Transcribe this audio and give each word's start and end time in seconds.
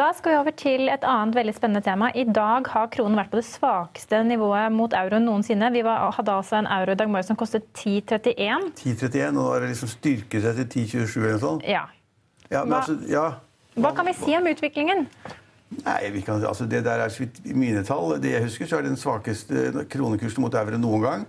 Da 0.00 0.14
skal 0.16 0.32
vi 0.32 0.36
over 0.40 0.54
til 0.56 0.88
et 0.88 1.02
annet 1.04 1.36
veldig 1.36 1.52
spennende 1.52 1.82
tema. 1.84 2.06
I 2.16 2.22
dag 2.24 2.64
har 2.72 2.86
kronen 2.94 3.18
vært 3.20 3.34
på 3.34 3.36
det 3.36 3.44
svakeste 3.44 4.22
nivået 4.24 4.72
mot 4.72 4.94
euroen 4.96 5.26
noensinne. 5.28 5.68
Vi 5.74 5.82
var, 5.84 6.06
hadde 6.16 6.32
altså 6.32 6.56
en 6.56 6.68
euro 6.72 6.94
i 6.94 6.96
dag 6.96 7.10
morges 7.12 7.28
som 7.28 7.36
kostet 7.36 7.66
10,31. 7.76 8.70
10,31, 8.78 9.26
og 9.26 9.34
nå 9.36 9.44
har 9.44 9.60
det 9.60 9.68
liksom 9.74 9.90
styrket 9.92 10.46
seg 10.46 10.62
til 10.62 10.86
10,27 10.86 11.18
eller 11.18 11.34
noe 11.34 11.42
sånt. 11.42 11.66
Ja. 11.68 11.82
Ja, 12.48 12.62
men 12.62 12.72
Hva- 12.72 12.78
altså, 12.78 12.96
ja. 13.12 13.26
Hva 13.76 13.90
kan 13.98 14.08
vi 14.08 14.14
si 14.22 14.38
om 14.38 14.48
utviklingen? 14.48 15.04
Nei, 15.82 15.98
vi 16.16 16.24
kan, 16.24 16.40
altså 16.48 16.64
det 16.70 16.80
der 16.88 17.04
er 17.04 17.20
i 17.20 17.52
mine 17.52 17.84
tall. 17.84 18.16
Det 18.24 18.32
jeg 18.32 18.46
husker, 18.48 18.72
så 18.72 18.80
er 18.80 18.88
det 18.88 18.94
den 18.94 19.02
svakeste 19.04 19.84
kronekursen 19.92 20.40
mot 20.40 20.56
euro 20.62 20.80
noen 20.80 21.04
gang. 21.04 21.28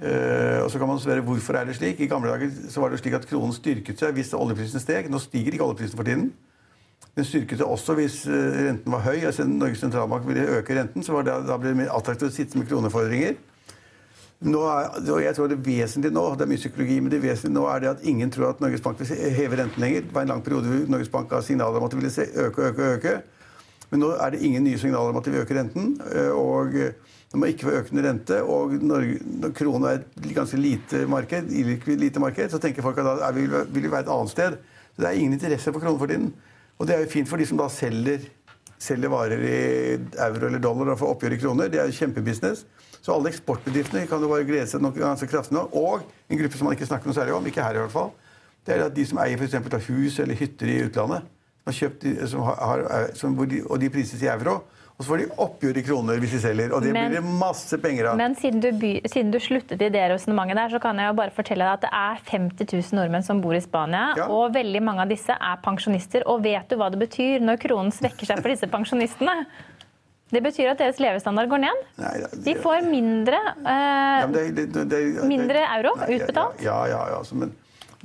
Uh, 0.00 0.60
og 0.66 0.68
så 0.72 0.76
kan 0.76 0.88
man 0.88 1.00
spørre 1.00 1.24
hvorfor 1.24 1.56
er 1.56 1.64
det 1.64 1.80
slik. 1.80 2.04
I 2.04 2.12
gamle 2.12 2.28
dager 2.28 2.52
så 2.68 2.84
var 2.84 2.92
det 2.92 3.00
slik 3.00 3.16
at 3.16 3.26
kronen 3.28 3.56
styrket 3.56 4.04
seg 4.04 4.12
hvis 4.20 4.36
oljeprisen 4.36 4.84
steg. 4.84 5.08
Nå 5.08 5.24
stiger 5.24 5.56
ikke 5.56 5.64
oljeprisen 5.64 5.96
for 5.96 6.04
tiden. 6.04 6.30
Den 7.16 7.26
styrket 7.26 7.60
seg 7.60 7.68
også 7.68 7.96
hvis 7.98 8.22
eh, 8.30 8.58
renten 8.68 8.92
var 8.94 9.04
høy. 9.04 9.24
altså 9.26 9.44
Norges 9.44 9.82
sentralbank 9.82 10.26
ville 10.28 10.46
øke 10.58 10.76
renten, 10.78 11.02
så 11.02 11.22
det, 11.26 11.34
da 11.48 11.56
ble 11.58 11.72
det 11.72 11.80
mer 11.82 11.94
attraktivt 11.96 12.30
å 12.30 12.34
sitte 12.34 12.60
med 12.60 12.68
kronefordringer. 12.70 13.34
Nå 14.40 14.60
er, 14.72 14.86
og 15.12 15.18
jeg 15.20 15.36
tror 15.36 15.50
Det 15.50 15.58
vesentlige 15.60 16.14
nå 16.16 16.22
det 16.32 16.46
er 16.46 16.48
mye 16.48 16.62
psykologi, 16.62 16.94
men 17.00 17.12
det 17.12 17.20
vesentlige 17.20 17.58
nå 17.58 17.66
er 17.68 17.82
det 17.82 17.90
at 17.90 18.06
ingen 18.08 18.30
tror 18.32 18.54
at 18.54 18.62
Norges 18.62 18.80
Bank 18.80 19.02
vil 19.02 19.34
heve 19.36 19.58
renten 19.60 19.84
lenger. 19.84 20.06
Det 20.06 20.14
var 20.16 20.24
en 20.24 20.32
lang 20.32 20.44
periode 20.46 20.70
hvor 20.70 20.94
Norges 20.94 21.12
Bank 21.12 21.28
ga 21.28 21.42
signaler 21.44 21.76
om 21.76 21.84
at 21.84 21.92
de 21.92 22.00
ville 22.00 22.14
se, 22.14 22.24
øke, 22.46 22.70
øke, 22.70 22.88
øke. 22.94 23.14
Men 23.90 24.04
nå 24.04 24.14
er 24.16 24.32
det 24.32 24.40
ingen 24.46 24.64
nye 24.64 24.78
signaler 24.80 25.12
om 25.12 25.18
at 25.20 25.26
de 25.26 25.34
vil 25.34 25.42
øke 25.42 25.58
renten. 25.58 25.96
eh, 26.08 26.30
og 26.30 26.78
eh, 26.78 26.94
det 27.30 27.38
må 27.38 27.46
ikke 27.46 27.66
være 27.68 27.82
økende 27.84 28.02
rente, 28.08 28.42
og 28.42 28.72
Norge, 28.82 29.18
når 29.42 29.52
kronen 29.54 29.84
er 29.86 30.00
et 30.00 30.30
ganske 30.34 30.58
lite 30.58 31.04
marked, 31.06 31.50
lite 31.86 32.20
marked, 32.20 32.50
så 32.50 32.58
tenker 32.58 32.82
folk 32.82 32.98
at 32.98 33.20
da 33.20 33.28
vil 33.30 33.52
vi 33.70 33.90
være 33.90 34.00
et 34.08 34.10
annet 34.10 34.32
sted. 34.32 34.56
Så 34.96 35.02
det 35.02 35.08
er 35.08 35.20
ingen 35.20 35.36
interesse 35.36 35.72
for 35.72 35.78
kronen 35.84 36.00
for 36.00 36.10
tiden. 36.10 36.32
Og 36.80 36.88
det 36.88 36.96
er 36.96 37.02
jo 37.04 37.12
fint 37.12 37.28
for 37.28 37.40
de 37.40 37.44
som 37.44 37.58
da 37.60 37.66
selger, 37.72 38.22
selger 38.80 39.12
varer 39.12 39.42
i 39.44 39.56
euro 40.24 40.46
eller 40.48 40.62
dollar 40.64 40.94
og 40.94 41.00
får 41.02 41.10
oppgjør 41.14 41.36
i 41.36 41.40
kroner. 41.42 41.68
Det 41.68 41.82
er 41.82 41.90
jo 41.90 41.98
kjempebusiness. 41.98 42.64
Så 43.00 43.12
alle 43.12 43.28
eksportbedriftene 43.32 44.06
kan 44.08 44.24
jo 44.24 44.30
bare 44.32 44.46
glede 44.48 44.68
seg 44.68 44.80
noe 44.84 44.96
ganske 44.96 45.28
kraftig 45.28 45.56
nå. 45.56 45.66
Og 45.76 46.00
en 46.00 46.40
gruppe 46.40 46.56
som 46.56 46.68
man 46.68 46.76
ikke 46.76 46.88
snakker 46.88 47.10
noe 47.10 47.16
særlig 47.16 47.36
om, 47.36 47.46
ikke 47.48 47.64
her 47.64 47.76
i 47.76 47.82
hvert 47.82 47.92
fall, 47.92 48.10
det 48.64 48.74
er 48.76 48.86
at 48.86 48.96
de 48.96 49.04
som 49.08 49.20
eier 49.20 49.40
eksempel, 49.44 49.76
hus 49.88 50.18
eller 50.20 50.36
hytter 50.36 50.72
i 50.72 50.80
utlandet, 50.86 51.28
som 51.60 51.70
har 51.70 51.76
kjøpt, 51.78 52.06
som 52.32 52.44
har, 52.48 52.82
de, 53.48 53.62
og 53.64 53.80
de 53.80 53.92
prises 53.92 54.24
i 54.24 54.28
euro, 54.32 54.60
og 55.00 55.04
så 55.06 55.08
får 55.14 55.20
de 55.22 55.26
oppgjør 55.40 55.78
i 55.80 55.82
kroner 55.86 56.18
hvis 56.20 56.34
de 56.36 56.40
selger. 56.42 56.72
Og 56.76 56.82
det 56.84 56.92
Men- 56.92 57.08
blir 57.08 57.22
det 57.22 57.30
masse 57.40 57.78
penger 57.80 58.10
av. 58.10 58.16
Men 58.20 58.34
siden 58.36 58.60
du, 58.60 58.70
by, 58.76 59.00
siden 59.08 59.30
du 59.32 59.38
sluttet 59.40 59.80
i 59.80 59.88
det 59.88 60.02
resonnementet 60.12 60.56
der, 60.60 60.68
så 60.76 60.80
kan 60.82 60.98
jeg 61.00 61.08
jo 61.08 61.14
bare 61.16 61.30
fortelle 61.32 61.64
deg 61.64 61.72
at 61.72 61.80
det 61.80 61.90
er 61.90 62.20
50 62.28 62.68
000 62.92 63.00
nordmenn 63.00 63.24
som 63.24 63.40
bor 63.40 63.54
i 63.56 63.60
Spania, 63.64 64.12
Ja. 64.20 64.26
og 64.28 64.52
veldig 64.52 64.82
mange 64.84 65.00
av 65.00 65.08
disse 65.08 65.30
er 65.32 65.56
pensjonister. 65.64 66.22
Og 66.26 66.42
vet 66.44 66.68
du 66.68 66.76
hva 66.76 66.90
det 66.92 67.00
betyr 67.00 67.40
når 67.40 67.56
kronen 67.64 67.90
svekker 67.90 68.26
seg 68.28 68.42
for 68.42 68.48
disse 68.52 68.68
pensjonistene? 68.68 69.46
Det 70.30 70.42
betyr 70.44 70.68
at 70.70 70.78
deres 70.78 71.00
levestandard 71.00 71.48
går 71.50 71.58
ned. 71.64 71.80
Nei, 71.98 72.12
det- 72.20 72.44
De 72.44 72.54
får 72.54 72.84
mindre, 72.88 73.34
eh, 73.66 74.20
Ja, 74.20 74.26
det- 74.26 74.54
det- 74.54 75.24
mindre 75.26 75.64
euro 75.78 75.96
Nei, 75.96 76.06
ja, 76.06 76.18
utbetalt. 76.18 76.60
Ja, 76.62 76.84
ja, 76.86 77.08
ja, 77.08 77.18
altså, 77.18 77.34
men 77.34 77.52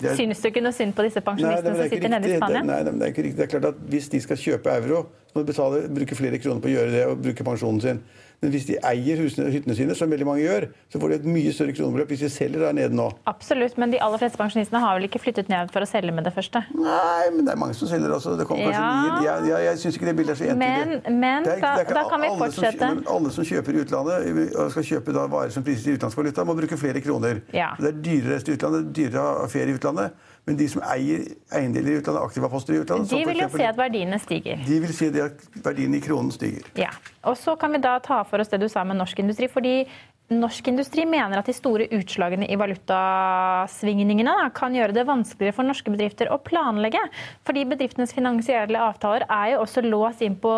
er- 0.03 0.16
Syns 0.16 0.41
du 0.41 0.47
ikke 0.50 0.61
noe 0.61 0.72
synd 0.75 0.94
på 0.94 1.03
disse 1.07 1.22
pensjonistene 1.23 1.75
som 1.75 1.83
er 1.85 1.89
sitter 1.89 2.09
nede 2.09 2.28
i. 2.28 2.35
Spania? 2.38 2.59
Det, 2.61 2.67
nei, 2.67 2.83
men 2.83 3.00
det 3.00 3.07
er 3.07 3.11
ikke 3.13 3.23
riktig. 3.23 3.38
Det 3.38 3.44
er 3.45 3.59
klart 3.59 3.66
at 3.72 3.75
Hvis 3.89 4.09
de 4.09 4.19
skal 4.22 4.38
kjøpe 4.38 4.66
euro, 4.75 5.06
så 5.31 5.35
må 5.35 5.45
de 5.45 5.53
betale, 5.53 5.88
bruke 5.95 6.16
flere 6.16 6.38
kroner 6.39 6.61
på 6.61 6.67
å 6.67 6.73
gjøre 6.75 6.91
det 6.91 7.06
og 7.07 7.22
bruke 7.22 7.44
pensjonen 7.44 7.81
sin. 7.81 8.01
Men 8.41 8.51
hvis 8.51 8.66
de 8.68 8.75
eier 8.84 9.18
husene, 9.23 9.50
hyttene 9.51 9.75
sine, 9.75 9.96
som 9.96 10.09
veldig 10.12 10.25
mange 10.28 10.41
gjør, 10.44 10.68
så 10.91 11.00
får 11.01 11.09
de 11.09 11.16
et 11.16 11.25
mye 11.25 11.51
større 11.56 11.73
kronebeløp 11.78 12.07
hvis 12.12 12.19
de 12.25 12.29
selger 12.29 12.59
der 12.66 12.73
nede 12.73 12.94
nå. 12.96 13.07
Absolutt, 13.31 13.78
men 13.78 13.91
de 13.91 14.01
aller 14.03 14.18
fleste 14.22 14.38
pensjonistene 14.38 14.81
har 14.84 14.97
vel 15.00 15.07
ikke 15.07 15.22
flyttet 15.23 15.50
ned 15.50 15.72
for 15.73 15.81
å 15.85 15.88
selge 15.90 16.12
med 16.13 16.23
det 16.28 16.34
første? 16.35 16.62
Nei, 16.75 17.29
men 17.35 17.46
det 17.47 17.53
er 17.56 17.59
mange 17.62 17.73
som 17.79 17.88
selger 17.88 18.12
også. 18.18 18.35
Det 18.38 18.47
kommer 18.50 18.68
kanskje 18.69 18.81
Ja. 18.81 18.91
nye. 18.91 19.23
Jeg, 19.25 19.50
jeg, 19.50 19.66
jeg 19.66 19.78
syns 19.85 19.96
ikke 20.00 20.06
det 20.12 20.16
bildet 20.19 20.35
er 20.35 20.40
så 20.44 20.50
entydig. 20.51 21.01
Men- 21.06 21.19
men 21.19 21.44
Det 21.44 21.53
er- 21.56 21.62
da- 21.62 21.75
det 21.75 21.79
er 21.79 21.85
ikke 21.85 21.94
da 22.01 22.09
kan 22.09 22.22
vi 22.22 22.28
fortsette. 22.44 22.79
som 22.79 23.03
alle 23.16 23.31
som 23.31 23.44
kjøper 23.44 23.72
i 23.73 23.84
utlandet 23.85 24.56
og 24.56 24.72
skal 24.72 24.84
kjøpe 24.84 25.13
da 25.13 25.28
varer 25.28 25.52
som 25.52 25.63
prises 25.63 25.88
i 25.88 25.91
utenlandsk 25.96 26.17
valuta, 26.17 26.44
må 26.46 26.56
bruke 26.56 26.78
flere 26.78 27.02
kroner. 27.02 27.41
Ja. 27.53 27.69
Det 27.79 27.88
er 27.88 28.02
dyrere 28.02 28.40
i 28.41 28.56
utlandet, 28.57 28.79
er 28.85 28.91
dyrere 28.94 29.19
å 29.23 29.40
ha 29.41 29.47
ferie 29.47 29.69
i 29.73 29.78
utlandet. 29.78 30.12
Men 30.47 30.57
de 30.57 30.67
som 30.67 30.81
eier 30.84 31.25
eiendeler 31.52 31.90
i 31.96 32.02
utlandet, 32.02 32.22
aktivaposter 32.22 32.75
i 32.75 32.84
utlandet 32.84 33.09
De 33.09 33.25
vil 33.25 33.40
jo 33.40 33.47
se 33.50 33.63
at 33.66 33.75
verdiene 33.75 34.19
stiger. 34.22 34.59
De 34.67 34.79
vil 34.79 34.94
se 34.94 35.07
at 35.07 35.40
verdiene 35.63 35.96
i 35.97 36.00
kronen 36.00 36.31
stiger. 36.31 36.62
Ja, 36.78 36.91
og 37.23 37.35
så 37.35 37.57
kan 37.57 37.72
vi 37.72 37.79
da 37.79 37.97
ta 37.97 38.23
for 38.29 38.41
oss 38.41 38.51
det 38.51 38.61
du 38.63 38.67
sa 38.71 38.83
med 38.83 38.99
norsk 38.99 39.19
industri. 39.23 39.47
fordi 39.51 39.77
Norsk 40.25 40.71
industri 40.71 41.03
mener 41.05 41.37
at 41.37 41.45
de 41.45 41.53
store 41.53 41.85
utslagene 41.93 42.47
i 42.49 42.55
valutasvingningene 42.57 44.33
kan 44.57 44.73
gjøre 44.73 44.95
det 44.97 45.03
vanskeligere 45.05 45.53
for 45.53 45.69
norske 45.69 45.93
bedrifter 45.93 46.31
å 46.33 46.39
planlegge. 46.41 47.03
Fordi 47.45 47.61
bedriftenes 47.69 48.15
finansielle 48.15 48.81
avtaler 48.81 49.27
er 49.29 49.51
jo 49.53 49.61
også 49.61 49.85
låst 49.85 50.25
inn 50.25 50.39
på 50.41 50.49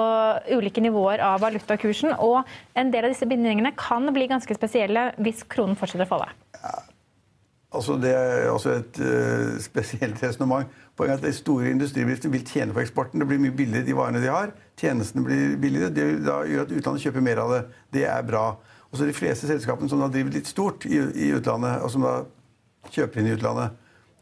ulike 0.56 0.80
nivåer 0.86 1.20
av 1.20 1.44
valutakursen. 1.44 2.16
Og 2.16 2.48
en 2.80 2.94
del 2.96 3.10
av 3.10 3.12
disse 3.12 3.28
bindingene 3.28 3.76
kan 3.76 4.08
bli 4.16 4.30
ganske 4.32 4.56
spesielle 4.56 5.10
hvis 5.20 5.44
kronen 5.52 5.76
fortsetter 5.76 6.08
å 6.08 6.14
falle. 6.16 6.32
Altså, 7.76 7.98
det 8.00 8.14
er 8.16 8.50
også 8.50 8.78
et 8.80 9.00
uh, 9.04 9.58
spesielt 9.60 10.22
resonnement. 10.24 10.70
Poenget 10.98 11.18
er 11.18 11.20
at 11.20 11.26
de 11.28 11.34
store 11.36 11.72
industribedriftene 11.74 12.32
vil 12.32 12.46
tjene 12.48 12.74
på 12.74 12.80
eksporten. 12.80 13.20
Det 13.20 13.28
blir 13.28 13.42
mye 13.44 13.56
billigere 13.56 13.86
de 13.86 13.96
varene 13.98 14.22
de 14.24 14.32
har. 14.32 14.54
Tjenestene 14.80 15.26
blir 15.26 15.58
billigere. 15.62 15.92
Det 15.94 16.06
gjør 16.24 16.64
at 16.64 16.72
utlandet 16.72 17.04
kjøper 17.04 17.26
mer 17.28 17.44
av 17.44 17.52
det. 17.54 17.62
Det 17.94 18.06
er 18.08 18.24
bra. 18.28 18.46
Og 18.88 18.98
så 18.98 19.06
de 19.06 19.16
fleste 19.16 19.50
selskapene 19.50 19.92
som 19.92 20.00
da 20.00 20.08
driver 20.12 20.32
litt 20.38 20.48
stort 20.48 20.88
i, 20.88 20.96
i 20.96 21.34
utlandet, 21.36 21.84
og 21.84 21.92
som 21.92 22.08
da 22.08 22.16
kjøper 22.94 23.20
inn 23.20 23.30
i 23.34 23.36
utlandet, 23.36 23.76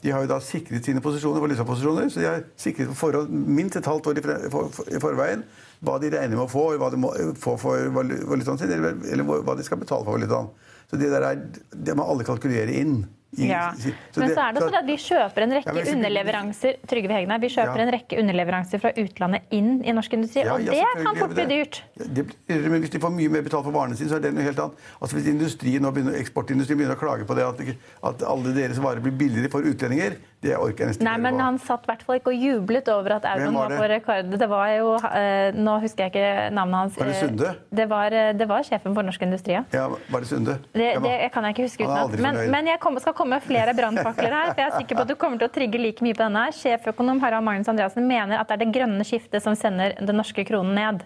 de 0.03 0.12
har 0.13 0.25
jo 0.25 0.29
da 0.29 0.39
sikret 0.44 0.85
sine 0.85 1.01
posisjoner, 1.01 1.41
valutaposisjoner, 1.41 2.09
så 2.13 2.22
de 2.22 2.27
har 2.27 2.44
sikret 2.62 2.89
på 2.91 2.97
forhånd 2.97 3.31
minst 3.31 3.77
et 3.79 3.88
halvt 3.89 4.09
år 4.12 4.19
i, 4.19 4.23
for, 4.53 4.67
for, 4.73 4.89
i 4.89 5.01
forveien 5.01 5.45
hva 5.85 5.95
de 6.01 6.12
regner 6.13 6.38
med 6.38 6.45
å 6.45 6.51
få, 6.51 6.66
hva 6.81 6.89
de 6.94 7.00
må 7.01 7.12
få 7.41 7.56
for 7.62 7.89
valutaen 7.94 8.59
sin, 8.59 8.73
eller, 8.73 8.97
eller 9.12 9.25
hva 9.45 9.56
de 9.57 9.66
skal 9.66 9.79
betale 9.81 10.06
for 10.06 10.17
valutaen. 10.17 10.51
Så 10.89 11.00
det 11.01 11.09
der 11.13 11.25
er, 11.25 11.41
det 11.73 11.95
må 11.97 12.06
alle 12.06 12.25
kalkulere 12.27 12.73
inn. 12.77 13.00
Ja. 13.38 13.72
så 13.75 14.22
Men 14.22 14.29
så 14.31 14.41
er 14.47 14.53
det 14.56 14.62
sånn 14.63 14.78
at 14.79 14.85
vi 14.88 14.97
kjøper 15.01 15.46
en 15.46 15.56
rekke 15.57 15.75
Ja, 15.75 15.91
underleveranser 15.96 16.78
Trygve 16.88 17.18
Hegnar, 17.18 17.40
vi 17.41 17.50
kjøper 17.51 17.78
Ja. 17.81 17.85
en 17.88 17.91
rekke 17.96 18.19
underleveranser 18.22 18.79
fra 18.79 18.91
utlandet 18.96 19.41
inn 19.51 19.84
i 19.84 19.91
norsk 19.91 20.13
industri, 20.13 20.46
og 20.47 20.63
det 20.66 20.84
kan 21.03 21.16
fort 21.16 21.35
bli 21.35 21.45
dyrt. 21.45 21.81
Det 21.98 22.25
men 22.48 22.80
hvis 22.81 22.89
de 22.92 23.00
får 23.00 23.12
mye 23.12 23.30
mer 23.30 23.42
betalt 23.42 23.65
for 23.65 23.71
varene 23.75 23.98
sine, 23.98 24.10
så 24.10 24.15
er 24.15 24.19
det 24.19 24.33
noe 24.33 24.44
helt 24.44 24.60
annet. 24.60 24.74
Altså 25.01 25.15
Hvis 25.18 25.27
industrien 25.27 25.81
begynner, 25.81 26.15
eksportindustrien 26.19 26.77
begynner 26.80 26.95
å 26.95 27.00
klage 27.00 27.25
på 27.27 27.36
det, 27.36 27.44
at, 27.44 27.75
at 28.04 28.24
alle 28.27 28.54
deres 28.56 28.80
varer 28.80 29.00
blir 29.04 29.12
billigere 29.15 29.51
for 29.51 29.62
utlendinger, 29.62 30.18
det 30.45 30.56
orker 30.57 30.86
jeg 30.86 30.88
nesten 30.94 31.07
Nei, 31.07 31.18
men 31.18 31.39
han 31.42 31.57
satt 31.57 31.83
i 31.88 31.89
hvert 31.89 32.04
fall 32.06 32.19
ikke 32.19 32.33
og 32.33 32.38
jublet 32.38 32.88
over 32.94 33.15
at 33.18 33.25
euroen 33.25 33.56
var 33.56 33.69
var 33.69 33.80
på 33.80 33.88
rekord. 33.89 34.38
Det 34.38 34.50
var 34.50 34.68
jo 34.75 34.92
eh, 35.10 35.56
Nå 35.57 35.80
husker 35.81 36.06
jeg 36.06 36.13
ikke 36.13 36.54
navnet 36.54 36.75
hans. 36.75 36.98
Var 37.00 37.06
det 37.10 37.15
Eh, 37.15 37.21
Sunde? 37.25 37.56
Det 37.74 37.89
var, 37.89 38.13
eh, 38.13 38.33
det 38.33 38.48
var 38.48 38.62
sjefen 38.68 38.94
for 38.94 39.01
Norsk 39.01 39.21
Industri, 39.25 39.54
ja. 39.54 39.63
Ja, 39.74 39.88
Var 39.89 40.19
det 40.19 40.27
Sunde? 40.30 40.60
Det, 40.74 41.01
det 41.01 41.31
kan 41.33 41.44
jeg 41.48 41.56
ikke 41.56 41.65
huske 41.65 41.83
utenat. 41.88 42.19
Men, 42.19 42.51
men 42.51 42.68
jeg 42.68 42.80
kom, 42.80 43.00
skal 43.00 43.13
komme 43.13 43.25
med 43.30 43.44
flere 43.45 43.74
brannfakler 43.77 44.33
her. 44.33 44.51
for 44.51 44.62
jeg 44.62 44.72
er 44.72 44.77
sikker 44.80 44.98
på 44.98 45.06
at 45.06 45.12
du 45.12 45.16
kommer 45.19 45.42
til 45.42 45.50
å 45.50 45.54
trigge 45.54 45.81
like 45.81 46.06
mye 46.06 46.16
på 46.18 46.24
denne. 46.24 46.45
her. 46.48 46.56
Sjeføkonom 46.56 47.22
Harald 47.24 47.45
Magnus 47.45 47.72
Andreassen 47.72 48.07
mener 48.07 48.39
at 48.39 48.48
det 48.50 48.57
er 48.60 48.66
det 48.66 48.75
grønne 48.75 49.07
skiftet 49.07 49.44
som 49.44 49.57
sender 49.57 49.95
den 50.00 50.18
norske 50.18 50.45
kronen 50.48 50.75
ned. 50.77 51.04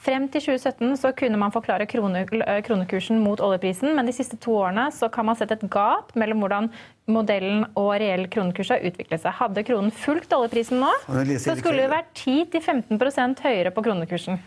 Frem 0.00 0.30
til 0.32 0.40
2017 0.40 0.96
så 0.96 1.10
kunne 1.12 1.36
man 1.36 1.52
forklare 1.52 1.84
krone, 1.86 2.22
eh, 2.24 2.62
kronekursen 2.64 3.18
mot 3.20 3.40
oljeprisen, 3.40 3.94
men 3.94 4.06
de 4.06 4.14
siste 4.16 4.38
to 4.40 4.54
årene 4.56 4.86
så 4.96 5.10
kan 5.12 5.26
man 5.26 5.36
sette 5.36 5.58
et 5.58 5.66
gap 5.68 6.14
mellom 6.16 6.40
hvordan 6.40 6.70
modellen 7.06 7.66
og 7.76 8.00
reell 8.00 8.24
kronekurs 8.32 8.70
har 8.72 8.80
utviklet 8.80 9.20
seg. 9.20 9.36
Hadde 9.36 9.64
kronen 9.66 9.92
fulgt 9.92 10.32
oljeprisen 10.32 10.80
nå, 10.80 10.94
så 11.36 11.58
skulle 11.58 11.84
det 11.84 11.92
vært 11.92 12.14
10-15% 12.16 13.44
høyere 13.44 13.74
på 13.76 13.84
kronekursen. 13.84 14.40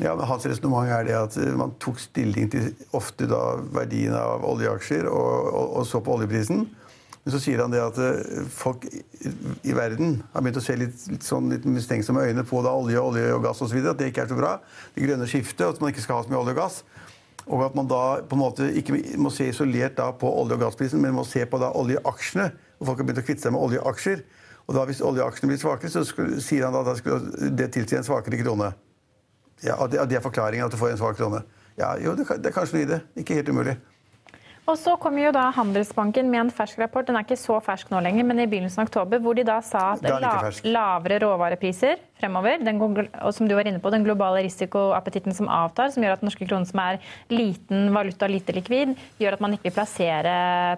Ja, 0.00 0.14
men 0.16 0.24
Hans 0.26 0.46
resonnement 0.48 0.88
er 0.88 1.04
det 1.04 1.16
at 1.18 1.36
eh, 1.36 1.52
man 1.56 1.74
tok 1.82 2.00
stilling 2.00 2.48
til 2.52 2.70
ofte 2.96 3.28
da 3.28 3.58
verdien 3.74 4.14
av 4.16 4.44
oljeaksjer 4.48 5.08
og, 5.10 5.50
og, 5.52 5.66
og 5.80 5.88
så 5.88 6.00
på 6.04 6.14
oljeprisen. 6.16 6.64
Men 7.22 7.34
så 7.34 7.38
sier 7.38 7.60
han 7.62 7.70
det 7.70 7.82
at 7.82 7.98
eh, 8.02 8.46
folk 8.50 8.86
i, 8.88 9.74
verden 9.76 10.16
har 10.32 10.42
begynt 10.42 10.58
å 10.58 10.64
se 10.64 10.74
litt, 10.78 11.04
litt, 11.12 11.26
sånn, 11.26 11.52
litt 11.52 11.68
mistenksomme 11.68 12.24
øyne 12.24 12.44
på 12.48 12.62
da 12.64 12.72
olje, 12.74 12.98
olje 12.98 13.28
og 13.36 13.44
gass 13.44 13.62
osv. 13.62 13.78
At 13.84 14.00
det 14.00 14.10
ikke 14.10 14.24
er 14.24 14.32
så 14.32 14.38
bra. 14.38 14.56
Det 14.96 15.04
grønne 15.04 15.28
skiftet, 15.30 15.66
at 15.68 15.82
man 15.82 15.92
ikke 15.92 16.04
skal 16.06 16.18
ha 16.18 16.26
så 16.26 16.32
mye 16.32 16.40
olje 16.40 16.56
og 16.56 16.62
gass. 16.62 16.82
Og 17.42 17.64
at 17.66 17.74
man 17.78 17.90
da 17.90 18.04
på 18.26 18.38
en 18.38 18.42
måte 18.42 18.68
ikke 18.78 18.96
må 19.20 19.30
se 19.34 19.48
isolert 19.50 19.98
da 19.98 20.08
på 20.14 20.30
olje- 20.30 20.56
og 20.56 20.64
gassprisen, 20.64 21.02
men 21.02 21.14
må 21.14 21.26
se 21.28 21.44
på 21.46 21.60
da 21.62 21.72
oljeaksjene. 21.78 22.48
Og 22.80 22.88
folk 22.88 23.02
har 23.02 23.10
begynt 23.10 23.22
å 23.22 23.26
kvitte 23.26 23.44
seg 23.44 23.54
med 23.54 23.68
oljeaksjer. 23.68 24.24
Og 24.66 24.76
da 24.78 24.86
hvis 24.88 25.02
oljeaksjene 25.04 25.52
blir 25.52 25.60
svakere, 25.62 25.90
så 25.92 26.02
skulle, 26.06 26.40
sier 26.42 26.66
han 26.66 26.74
da 26.74 26.82
at 26.86 27.54
det 27.54 27.70
tilsier 27.74 28.00
en 28.00 28.06
svakere 28.06 28.40
krone. 28.40 28.72
Ja, 29.62 29.78
og 29.78 29.90
det, 29.92 30.02
det 30.10 30.18
er 30.18 30.24
forklaringen 30.24 30.66
at 30.66 30.74
du 30.74 30.78
får 30.80 30.94
en 30.94 31.00
svak 31.00 31.16
krone. 31.18 31.42
Ja, 31.78 31.94
jo, 32.02 32.16
det, 32.18 32.26
det 32.42 32.50
er 32.50 32.54
kanskje 32.54 32.78
noe 32.78 32.86
i 32.86 32.90
det. 32.90 33.00
Ikke 33.22 33.38
helt 33.38 33.48
umulig. 33.52 33.76
Og 34.70 34.76
så 34.78 34.94
kom 35.00 35.16
jo 35.18 35.32
da 35.34 35.48
Handelsbanken 35.56 36.28
med 36.30 36.44
en 36.44 36.52
fersk 36.54 36.78
rapport, 36.78 37.06
den 37.08 37.16
er 37.18 37.24
ikke 37.26 37.38
så 37.40 37.56
fersk 37.64 37.90
nå 37.90 37.98
lenger, 38.04 38.26
men 38.28 38.44
i 38.44 38.46
begynnelsen 38.46 38.84
av 38.84 38.86
oktober, 38.86 39.18
hvor 39.22 39.34
de 39.34 39.44
da 39.46 39.56
sa 39.66 39.88
at 39.96 40.06
la, 40.22 40.36
lavere 40.62 41.18
råvarepriser 41.24 41.98
fremover, 42.22 42.62
den, 42.62 42.78
og 42.78 43.34
som 43.34 43.50
du 43.50 43.56
var 43.58 43.66
inne 43.66 43.82
på, 43.82 43.90
den 43.90 44.06
globale 44.06 44.44
risikoappetitten 44.46 45.34
som 45.34 45.50
avtar, 45.50 45.90
som 45.90 46.06
gjør 46.06 46.14
at 46.14 46.22
den 46.22 46.30
norske 46.30 46.46
kronen 46.46 46.68
som 46.68 46.78
er 46.84 47.02
liten 47.34 47.90
valuta, 47.96 48.30
lite 48.30 48.54
likvid, 48.54 48.94
gjør 49.18 49.34
at 49.34 49.42
man 49.42 49.56
ikke 49.56 49.72
vil 49.72 49.78
plassere 49.80 50.34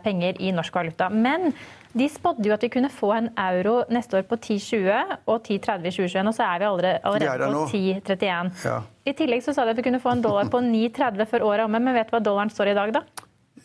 penger 0.07 0.41
i 0.41 0.55
norsk 0.57 0.81
valuta. 0.81 1.11
Men 1.13 1.53
de 1.95 2.09
spådde 2.11 2.49
jo 2.49 2.55
at 2.57 2.65
vi 2.65 2.73
kunne 2.75 2.91
få 2.91 3.13
en 3.15 3.29
euro 3.39 3.77
neste 3.93 4.19
år 4.19 4.25
på 4.27 4.41
10,20 4.41 5.19
og 5.31 5.45
10,30 5.45 5.85
i 5.85 5.93
2021, 5.95 6.33
og 6.33 6.35
så 6.35 6.49
er 6.49 6.59
vi 6.59 6.71
allerede, 6.71 6.99
allerede 7.07 7.53
på 7.53 7.69
10,31. 7.77 8.51
Ja. 8.65 8.81
I 9.05 9.13
tillegg 9.13 9.45
så 9.45 9.53
sa 9.55 9.69
de 9.69 9.77
at 9.77 9.79
vi 9.79 9.85
kunne 9.87 10.01
få 10.03 10.17
en 10.17 10.25
dollar 10.25 10.49
på 10.51 10.59
9,30 10.65 11.29
før 11.31 11.45
året 11.47 11.61
er 11.61 11.69
omme, 11.69 11.79
men 11.85 11.95
vet 11.95 12.09
du 12.09 12.17
hva 12.17 12.25
dollaren 12.25 12.51
står 12.51 12.73
i 12.73 12.77
dag, 12.81 12.97
da? 12.97 13.05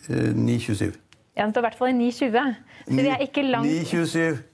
9,27. 0.08 0.86
Eh, 0.86 0.94
ja, 1.38 1.46
den 1.46 1.52
står 1.52 1.64
i 1.64 1.68
hvert 1.68 1.80
fall 1.80 1.92
i 1.92 1.98
9,20. 1.98 2.56
Så 2.88 3.00
vi 3.00 3.10
er 3.10 3.26
ikke 3.26 3.44
langt 3.48 3.68
9,27. 3.68 4.46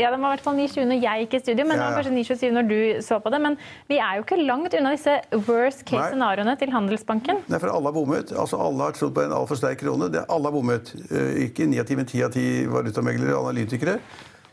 Ja, 0.00 0.08
den 0.08 0.22
var 0.24 0.32
i 0.32 0.38
hvert 0.38 0.44
fall 0.46 0.56
9,20 0.56 0.86
når 0.88 1.02
jeg 1.04 1.24
gikk 1.26 1.34
i 1.36 1.40
studio, 1.42 1.64
men 1.68 1.76
ja, 1.76 1.82
ja. 1.82 1.82
den 1.82 1.92
var 1.92 2.06
kanskje 2.06 2.34
9,27 2.48 2.54
når 2.56 2.68
du 2.70 2.78
så 3.04 3.18
på 3.20 3.30
det. 3.34 3.40
Men 3.44 3.58
vi 3.90 3.98
er 4.00 4.16
jo 4.16 4.24
ikke 4.24 4.38
langt 4.40 4.76
unna 4.78 4.94
disse 4.94 5.18
worst 5.46 5.84
case 5.88 6.06
scenarioene 6.14 6.54
til 6.58 6.72
Handelsbanken. 6.72 7.42
Nei, 7.52 7.60
for 7.60 7.68
alle 7.68 7.90
har 7.90 7.96
bommet. 7.98 8.32
Altså, 8.32 8.56
alle 8.56 8.88
har 8.88 8.96
trodd 8.96 9.12
på 9.18 9.26
en 9.26 9.36
altfor 9.36 9.60
sterk 9.60 9.82
krone. 9.84 10.08
Det, 10.14 10.24
alle 10.32 10.48
har 10.48 10.56
bommet. 10.56 10.94
Eh, 11.10 11.44
ikke 11.46 11.68
9 11.68 11.82
av 11.84 11.92
10, 11.92 12.00
men 12.00 12.08
10 12.08 12.24
av 12.24 12.32
10 12.40 12.72
valutameglere 12.72 13.36
og 13.36 13.50
analytikere. 13.50 13.98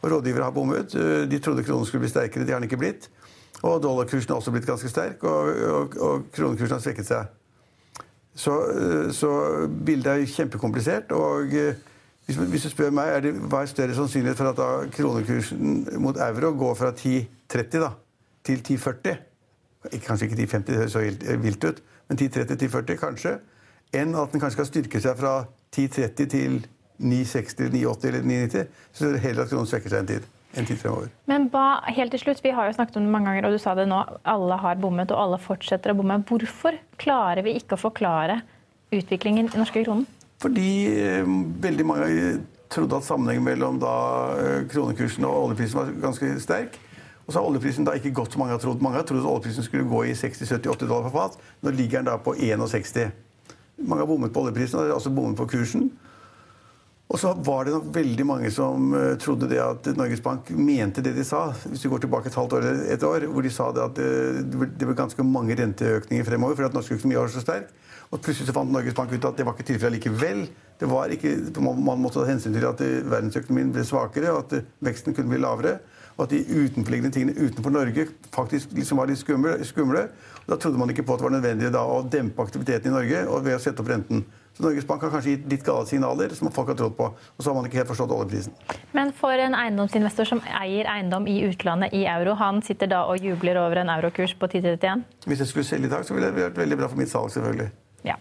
Og 0.02 0.12
rådgivere 0.12 0.50
har 0.50 0.56
bommet. 0.56 0.96
Eh, 1.00 1.24
de 1.32 1.40
trodde 1.40 1.64
kronen 1.64 1.88
skulle 1.88 2.04
bli 2.04 2.12
sterkere. 2.12 2.44
Det 2.44 2.54
har 2.54 2.60
den 2.60 2.68
ikke 2.68 2.84
blitt. 2.84 3.08
Og 3.64 3.80
dollarkursen 3.84 4.36
har 4.36 4.44
også 4.44 4.52
blitt 4.56 4.68
ganske 4.68 4.92
sterk, 4.92 5.24
og, 5.28 5.50
og, 5.72 5.98
og 6.00 6.30
kronekursen 6.36 6.78
har 6.78 6.84
svekket 6.84 7.08
seg. 7.08 7.32
Så, 8.36 8.56
eh, 8.72 9.12
så, 9.12 9.30
bildet 9.86 10.12
er 10.12 10.26
kjempekomplisert. 10.26 11.12
og 11.12 11.54
eh, 11.54 11.76
hvis, 12.26 12.38
hvis 12.38 12.64
du 12.64 12.70
spør 12.70 12.90
meg, 12.94 13.10
er 13.10 13.20
det, 13.26 13.34
hva 13.50 13.64
er 13.64 13.72
større 13.72 13.96
sannsynlighet 13.96 14.38
for 14.38 14.52
at 14.52 14.58
da 14.58 14.70
kronekursen 14.94 15.88
mot 15.98 16.18
euro 16.18 16.54
går 16.58 16.76
fra 16.76 16.92
10,30 16.92 17.80
da, 17.80 17.92
til 18.46 18.62
10,40 18.68 19.26
Kanskje 20.04 20.26
ikke 20.28 20.36
10,50, 20.36 20.64
det 20.68 20.76
høres 20.76 20.92
så 20.92 21.00
vilt 21.40 21.64
ut, 21.64 21.78
men 22.10 22.18
10,30-10,40 22.20 22.98
kanskje. 23.00 23.38
Enn 23.96 24.12
at 24.16 24.34
den 24.34 24.42
kanskje 24.42 24.58
skal 24.58 24.68
styrke 24.68 25.00
seg 25.00 25.16
fra 25.18 25.46
10,30 25.72 26.28
til 26.34 26.58
9,60, 27.00 27.70
9,80 27.72 28.08
eller 28.10 28.28
9,90. 28.28 28.66
Så 28.92 29.08
er 29.08 29.24
heller 29.24 29.48
at 29.48 29.54
kronen 29.54 29.70
svekker 29.72 29.94
seg 29.94 30.04
en 30.04 30.12
tid 30.12 30.28
en 30.58 30.66
til-tre 30.66 30.92
år. 30.92 31.10
Men 31.30 31.48
ba, 31.54 31.82
helt 31.94 32.12
til 32.12 32.24
slutt, 32.24 32.44
Vi 32.44 32.54
har 32.56 32.68
jo 32.68 32.74
snakket 32.74 32.98
om 32.98 33.04
det 33.06 33.12
mange 33.12 33.30
ganger, 33.30 33.48
og 33.48 33.54
du 33.54 33.62
sa 33.62 33.76
det 33.76 33.88
nå. 33.88 34.00
Alle 34.26 34.58
har 34.58 34.76
bommet, 34.82 35.12
og 35.12 35.22
alle 35.22 35.38
fortsetter 35.42 35.94
å 35.94 35.98
bomme. 36.00 36.24
Hvorfor 36.26 36.78
klarer 36.98 37.44
vi 37.46 37.58
ikke 37.60 37.78
å 37.78 37.84
forklare 37.90 38.42
utviklingen 38.92 39.52
i 39.54 39.62
norske 39.62 39.84
kronen? 39.86 40.08
Fordi 40.40 40.72
eh, 40.96 41.28
veldig 41.62 41.86
mange 41.86 42.10
trodde 42.72 42.98
at 42.98 43.06
sammenhengen 43.06 43.44
mellom 43.44 43.80
da, 43.82 43.96
eh, 44.40 44.68
kronekursen 44.72 45.26
og 45.28 45.50
oljeprisen 45.50 45.80
var 45.82 45.92
ganske 46.02 46.32
sterk. 46.42 46.80
Og 47.28 47.34
så 47.34 47.42
har 47.42 47.50
oljeprisen 47.50 47.86
da 47.86 47.94
ikke 47.94 48.16
gått 48.16 48.34
som 48.34 48.42
mange 48.42 48.56
har 48.56 48.62
trodd. 48.64 48.82
Mange 48.82 48.98
har 48.98 49.06
trodd 49.06 49.22
at 49.22 49.30
oljeprisen 49.30 49.66
skulle 49.66 49.86
gå 49.86 50.06
i 50.08 50.16
60-70-80 50.18 50.88
dollar 50.88 51.10
per 51.10 51.14
fat. 51.14 51.36
Nå 51.62 51.74
ligger 51.78 52.00
den 52.00 52.10
da 52.10 52.18
på 52.18 52.34
61. 52.34 53.12
Mange 53.86 54.02
har 54.02 54.10
bommet 54.10 54.34
på 54.34 54.42
oljeprisen, 54.42 54.80
og 54.80 54.96
altså 54.96 55.12
bommet 55.14 55.38
på 55.38 55.46
kursen. 55.52 55.92
Og 57.10 57.18
så 57.18 57.32
var 57.34 57.66
det 57.66 57.74
nok 57.74 57.88
veldig 57.94 58.26
mange 58.30 58.50
som 58.54 58.92
uh, 58.94 59.16
trodde 59.18 59.48
det 59.50 59.58
at 59.64 59.88
Norges 59.98 60.22
Bank 60.22 60.52
mente 60.54 61.02
det 61.02 61.16
de 61.16 61.24
sa. 61.26 61.48
Hvis 61.66 61.82
vi 61.88 61.90
går 61.90 62.04
tilbake 62.04 62.30
et 62.30 62.38
halvt 62.38 62.54
år 62.54 62.66
eller 62.70 62.82
et 62.94 63.06
år, 63.06 63.24
hvor 63.34 63.46
de 63.46 63.52
sa 63.54 63.72
det 63.74 63.82
at 63.82 64.02
uh, 64.02 64.42
det 64.46 64.86
ble 64.86 64.98
ganske 64.98 65.26
mange 65.26 65.58
renteøkninger 65.58 66.28
fremover 66.28 66.60
fordi 66.60 66.70
at 66.70 66.76
norsk 66.78 67.00
økonomi 67.00 67.18
var 67.18 67.32
så 67.34 67.42
sterk. 67.42 67.72
Og 68.14 68.22
plutselig 68.22 68.50
så 68.50 68.54
fant 68.54 68.70
Norges 68.74 68.98
Bank 68.98 69.10
ut 69.14 69.26
at 69.26 69.38
det 69.38 69.46
var 69.48 69.58
ikke 69.58 69.72
tilfellet 69.72 69.98
likevel. 69.98 70.44
Det 70.80 70.90
var 70.90 71.10
ikke, 71.14 71.34
man 71.66 71.98
måtte 72.02 72.22
ta 72.22 72.28
hensyn 72.30 72.54
til 72.54 72.68
at 72.70 72.84
uh, 72.86 73.00
verdensøkonomien 73.10 73.72
ble 73.74 73.86
svakere, 73.90 74.36
og 74.36 74.46
at 74.46 74.70
veksten 74.86 75.18
kunne 75.18 75.34
bli 75.34 75.42
lavere. 75.42 75.80
Og 76.20 76.28
at 76.28 76.36
de 76.36 76.44
utenforliggende 76.46 77.14
tingene 77.16 77.38
utenfor 77.40 77.74
Norge 77.74 78.06
faktisk 78.36 78.76
liksom 78.78 79.02
var 79.02 79.10
litt 79.10 79.22
skumle. 79.24 80.06
Da 80.46 80.58
trodde 80.62 80.78
man 80.78 80.94
ikke 80.94 81.08
på 81.08 81.16
at 81.16 81.24
det 81.24 81.26
var 81.26 81.34
nødvendig 81.40 81.74
da, 81.74 81.82
å 81.90 82.04
dempe 82.06 82.46
aktiviteten 82.46 82.92
i 82.92 82.94
Norge 82.94 83.26
ved 83.48 83.56
å 83.56 83.62
sette 83.64 83.82
opp 83.82 83.90
renten. 83.90 84.28
Så 84.58 84.64
Norges 84.66 84.88
Bank 84.88 85.04
har 85.06 85.12
kanskje 85.14 85.36
gitt 85.36 85.50
litt 85.52 85.66
gale 85.68 85.88
signaler 85.88 86.34
som 86.36 86.52
folk 86.52 86.72
har 86.74 86.78
trodd 86.80 86.96
på. 86.98 87.10
Og 87.10 87.44
så 87.44 87.50
har 87.50 87.58
man 87.58 87.68
ikke 87.70 87.82
helt 87.82 87.92
forstått 87.92 88.14
oljeprisen. 88.16 88.56
Men 88.98 89.14
for 89.16 89.40
en 89.40 89.56
eiendomsinvestor 89.56 90.28
som 90.28 90.42
eier 90.62 90.90
eiendom 90.92 91.28
i 91.32 91.38
utlandet 91.48 91.96
i 91.96 92.06
euro, 92.12 92.36
han 92.40 92.64
sitter 92.66 92.92
da 92.92 93.06
og 93.10 93.24
jubler 93.24 93.62
over 93.62 93.84
en 93.84 93.94
eurokurs 93.96 94.36
på 94.40 94.52
10,31? 94.52 95.06
Hvis 95.26 95.46
jeg 95.46 95.54
skulle 95.54 95.68
selge 95.70 95.88
i 95.88 95.94
dag, 95.94 96.06
så 96.06 96.18
ville 96.18 96.32
det 96.32 96.50
vært 96.50 96.60
veldig 96.60 96.80
bra 96.82 96.92
for 96.92 97.00
mitt 97.00 97.12
salg, 97.12 97.32
selvfølgelig. 97.36 97.70
Ja. 98.08 98.16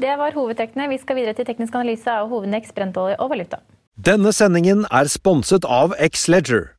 Det 0.00 0.18
var 0.20 0.36
hovedtrekkene. 0.36 0.88
Vi 0.88 1.00
skal 1.00 1.16
videre 1.16 1.36
til 1.36 1.48
teknisk 1.48 1.74
analyse 1.74 2.10
av 2.10 2.28
hovedindeks, 2.32 2.72
brentolje 2.76 3.16
og 3.20 3.32
valuta. 3.32 3.60
Denne 3.94 4.32
sendingen 4.34 4.86
er 4.90 5.08
sponset 5.08 5.64
av 5.64 5.94
X-Leger. 6.02 6.74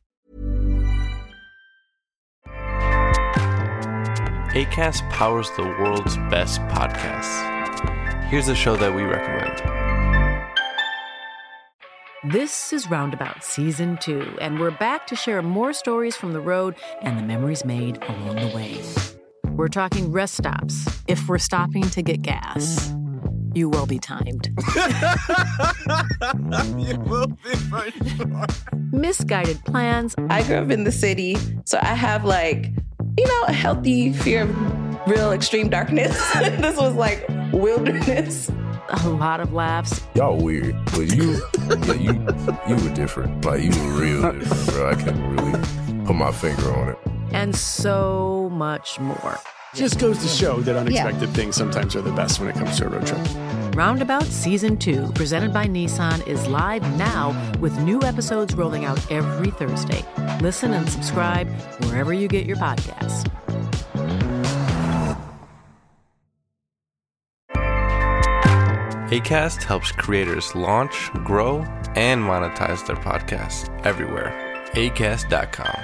ACAST 4.56 5.04
powers 5.10 5.50
the 5.56 5.62
world's 5.62 6.16
best 6.30 6.60
podcasts. 6.68 7.36
Here's 8.28 8.48
a 8.48 8.56
show 8.56 8.74
that 8.74 8.92
we 8.92 9.02
recommend. 9.04 9.62
This 12.24 12.72
is 12.72 12.90
Roundabout 12.90 13.44
Season 13.44 13.96
2, 13.98 14.38
and 14.40 14.58
we're 14.58 14.72
back 14.72 15.06
to 15.06 15.14
share 15.14 15.42
more 15.42 15.72
stories 15.72 16.16
from 16.16 16.32
the 16.32 16.40
road 16.40 16.74
and 17.02 17.16
the 17.16 17.22
memories 17.22 17.64
made 17.64 18.02
along 18.02 18.34
the 18.34 18.48
way. 18.48 18.82
We're 19.52 19.68
talking 19.68 20.10
rest 20.10 20.34
stops, 20.38 20.88
if 21.06 21.28
we're 21.28 21.38
stopping 21.38 21.88
to 21.90 22.02
get 22.02 22.22
gas. 22.22 22.92
You 23.54 23.68
will 23.68 23.86
be 23.86 24.00
timed. 24.00 24.48
you 26.76 26.98
will 26.98 27.28
be 27.28 27.54
for 27.70 27.88
sure. 28.16 28.46
Misguided 28.90 29.64
plans. 29.66 30.16
I 30.30 30.42
grew 30.42 30.56
up 30.56 30.72
in 30.72 30.82
the 30.82 30.90
city, 30.90 31.36
so 31.64 31.78
I 31.80 31.94
have 31.94 32.24
like, 32.24 32.72
you 33.16 33.24
know, 33.24 33.42
a 33.46 33.52
healthy 33.52 34.12
fear 34.12 34.42
of 34.42 35.06
real 35.06 35.30
extreme 35.30 35.68
darkness. 35.68 36.32
this 36.34 36.76
was 36.76 36.94
like 36.94 37.24
wilderness. 37.56 38.50
A 38.88 39.08
lot 39.08 39.40
of 39.40 39.52
laughs. 39.52 40.00
Y'all 40.14 40.36
weird, 40.40 40.76
but 40.86 41.14
you, 41.14 41.40
yeah, 41.68 41.92
you, 41.94 42.12
you 42.68 42.84
were 42.84 42.94
different. 42.94 43.44
Like 43.44 43.62
you 43.62 43.70
were 43.70 44.00
real 44.00 44.32
different, 44.32 44.66
bro. 44.66 44.90
I 44.90 44.94
can't 44.94 45.40
really 45.40 46.04
put 46.04 46.14
my 46.14 46.30
finger 46.30 46.72
on 46.72 46.90
it. 46.90 46.98
And 47.32 47.54
so 47.56 48.48
much 48.52 49.00
more. 49.00 49.40
Just 49.74 49.98
goes 49.98 50.18
to 50.18 50.28
show 50.28 50.60
that 50.60 50.76
unexpected 50.76 51.28
yeah. 51.28 51.34
things 51.34 51.56
sometimes 51.56 51.96
are 51.96 52.00
the 52.00 52.12
best 52.12 52.40
when 52.40 52.48
it 52.48 52.54
comes 52.54 52.78
to 52.78 52.86
a 52.86 52.88
road 52.88 53.06
trip. 53.06 53.20
Roundabout 53.76 54.22
Season 54.22 54.78
2, 54.78 55.12
presented 55.14 55.52
by 55.52 55.66
Nissan, 55.66 56.26
is 56.26 56.46
live 56.46 56.82
now 56.96 57.36
with 57.60 57.78
new 57.80 58.00
episodes 58.02 58.54
rolling 58.54 58.86
out 58.86 59.12
every 59.12 59.50
Thursday. 59.50 60.02
Listen 60.40 60.72
and 60.72 60.88
subscribe 60.88 61.46
wherever 61.84 62.14
you 62.14 62.26
get 62.26 62.46
your 62.46 62.56
podcasts. 62.56 63.30
ACAST 69.16 69.62
helps 69.62 69.92
creators 69.92 70.54
launch, 70.54 71.10
grow, 71.24 71.64
and 71.94 72.20
monetize 72.20 72.84
their 72.86 72.96
podcasts 72.96 73.70
everywhere. 73.86 74.32
ACAST.com. 74.74 75.78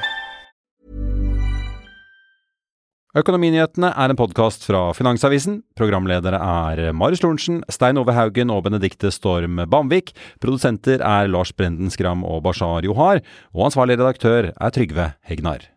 Økonominyhetene 3.16 3.90
er 3.92 4.12
en 4.12 4.16
podkast 4.16 4.64
fra 4.68 4.86
Finansavisen. 4.96 5.60
Programledere 5.76 6.40
er 6.40 6.92
Marius 6.96 7.24
Lorentzen, 7.24 7.60
Stein 7.72 8.00
Ove 8.00 8.12
Haugen 8.16 8.52
og 8.52 8.64
Benedikte 8.68 9.12
Storm 9.12 9.60
Bamvik. 9.68 10.14
Produsenter 10.40 11.00
er 11.00 11.28
Lars 11.28 11.52
Brenden 11.56 11.92
Skram 11.92 12.24
og 12.24 12.42
Bashar 12.48 12.84
Johar. 12.88 13.20
Og 13.52 13.68
ansvarlig 13.70 14.00
redaktør 14.00 14.52
er 14.52 14.76
Trygve 14.76 15.12
Hegnar. 15.28 15.71